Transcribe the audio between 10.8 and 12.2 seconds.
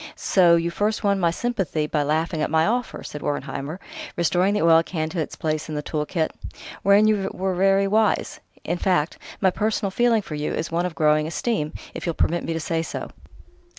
of growing esteem, if you'll